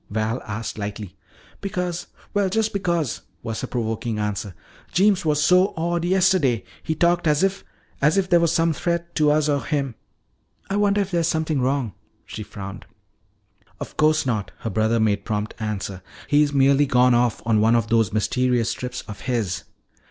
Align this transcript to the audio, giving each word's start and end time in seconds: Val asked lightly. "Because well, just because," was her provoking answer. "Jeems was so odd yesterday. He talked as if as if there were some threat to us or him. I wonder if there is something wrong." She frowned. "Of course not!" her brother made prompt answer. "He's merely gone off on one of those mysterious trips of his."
Val 0.09 0.41
asked 0.47 0.79
lightly. 0.79 1.15
"Because 1.61 2.07
well, 2.33 2.49
just 2.49 2.73
because," 2.73 3.21
was 3.43 3.61
her 3.61 3.67
provoking 3.67 4.17
answer. 4.17 4.55
"Jeems 4.91 5.23
was 5.25 5.39
so 5.43 5.75
odd 5.77 6.03
yesterday. 6.05 6.63
He 6.81 6.95
talked 6.95 7.27
as 7.27 7.43
if 7.43 7.63
as 8.01 8.17
if 8.17 8.27
there 8.27 8.39
were 8.39 8.47
some 8.47 8.73
threat 8.73 9.13
to 9.13 9.29
us 9.29 9.47
or 9.47 9.63
him. 9.63 9.93
I 10.71 10.75
wonder 10.77 11.01
if 11.01 11.11
there 11.11 11.21
is 11.21 11.27
something 11.27 11.61
wrong." 11.61 11.93
She 12.25 12.41
frowned. 12.41 12.87
"Of 13.79 13.95
course 13.95 14.25
not!" 14.25 14.49
her 14.61 14.71
brother 14.71 14.99
made 14.99 15.23
prompt 15.23 15.53
answer. 15.59 16.01
"He's 16.27 16.51
merely 16.51 16.87
gone 16.87 17.13
off 17.13 17.43
on 17.45 17.61
one 17.61 17.75
of 17.75 17.89
those 17.89 18.11
mysterious 18.11 18.73
trips 18.73 19.01
of 19.03 19.19
his." 19.19 19.65